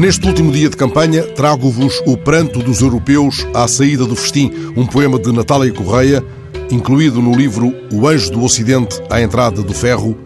Neste 0.00 0.26
último 0.26 0.50
dia 0.50 0.70
de 0.70 0.78
campanha, 0.78 1.22
trago-vos 1.24 2.02
O 2.06 2.16
Pranto 2.16 2.60
dos 2.60 2.80
Europeus 2.80 3.46
à 3.52 3.68
Saída 3.68 4.06
do 4.06 4.16
Festim, 4.16 4.50
um 4.74 4.86
poema 4.86 5.18
de 5.18 5.30
Natália 5.30 5.70
Correia, 5.74 6.24
incluído 6.70 7.20
no 7.20 7.36
livro 7.36 7.70
O 7.92 8.08
Anjo 8.08 8.32
do 8.32 8.42
Ocidente 8.42 8.98
à 9.10 9.20
Entrada 9.20 9.62
do 9.62 9.74
Ferro, 9.74 10.18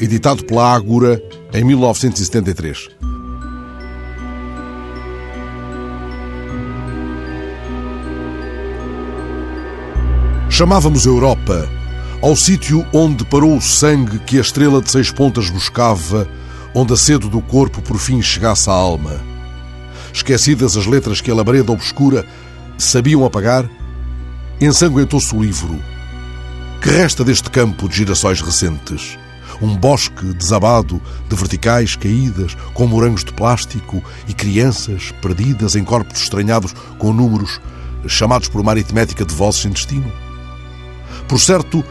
editado 0.00 0.44
pela 0.44 0.72
Ágora 0.72 1.20
em 1.52 1.64
1973. 1.64 2.88
Chamávamos 10.48 11.04
Europa 11.04 11.68
ao 12.22 12.36
sítio 12.36 12.86
onde 12.92 13.24
parou 13.24 13.56
o 13.56 13.60
sangue 13.60 14.20
que 14.20 14.38
a 14.38 14.40
estrela 14.40 14.80
de 14.80 14.88
seis 14.88 15.10
pontas 15.10 15.50
buscava, 15.50 16.28
onde 16.78 16.92
a 16.92 16.96
sede 16.96 17.26
do 17.30 17.40
corpo 17.40 17.80
por 17.80 17.96
fim 17.96 18.20
chegasse 18.20 18.68
à 18.68 18.72
alma. 18.74 19.18
Esquecidas 20.12 20.76
as 20.76 20.84
letras 20.84 21.22
que 21.22 21.30
a 21.30 21.34
labareda 21.34 21.72
obscura 21.72 22.26
sabiam 22.76 23.24
apagar, 23.24 23.66
ensanguentou-se 24.60 25.34
o 25.34 25.42
livro. 25.42 25.82
Que 26.82 26.90
resta 26.90 27.24
deste 27.24 27.48
campo 27.48 27.88
de 27.88 27.96
girassóis 27.96 28.42
recentes? 28.42 29.18
Um 29.62 29.74
bosque 29.74 30.34
desabado 30.34 31.00
de 31.30 31.34
verticais 31.34 31.96
caídas, 31.96 32.54
com 32.74 32.86
morangos 32.86 33.24
de 33.24 33.32
plástico 33.32 34.04
e 34.28 34.34
crianças 34.34 35.14
perdidas 35.22 35.76
em 35.76 35.82
corpos 35.82 36.20
estranhados 36.20 36.74
com 36.98 37.10
números 37.10 37.58
chamados 38.06 38.48
por 38.48 38.60
uma 38.60 38.72
aritmética 38.72 39.24
de 39.24 39.34
vozes 39.34 39.62
sem 39.62 39.70
destino? 39.70 40.12
Por 41.26 41.40
certo, 41.40 41.82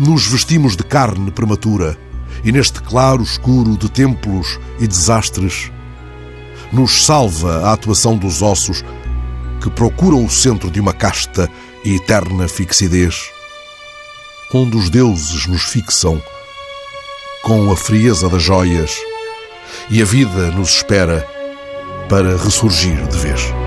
nos 0.00 0.26
vestimos 0.26 0.74
de 0.74 0.84
carne 0.84 1.30
prematura 1.30 1.98
e 2.44 2.52
neste 2.52 2.80
claro 2.82 3.22
escuro 3.22 3.76
de 3.76 3.90
templos 3.90 4.58
e 4.80 4.86
desastres 4.86 5.70
nos 6.72 7.04
salva 7.04 7.66
a 7.66 7.72
atuação 7.72 8.16
dos 8.16 8.42
ossos 8.42 8.82
que 9.60 9.70
procuram 9.70 10.24
o 10.24 10.30
centro 10.30 10.70
de 10.70 10.80
uma 10.80 10.92
casta 10.92 11.48
e 11.84 11.96
eterna 11.96 12.48
fixidez, 12.48 13.30
onde 14.52 14.76
os 14.76 14.90
deuses 14.90 15.46
nos 15.46 15.62
fixam 15.62 16.20
com 17.42 17.70
a 17.70 17.76
frieza 17.76 18.28
das 18.28 18.42
joias 18.42 18.96
e 19.90 20.00
a 20.00 20.04
vida 20.04 20.50
nos 20.50 20.76
espera 20.76 21.26
para 22.08 22.36
ressurgir 22.36 23.06
de 23.08 23.18
vez. 23.18 23.61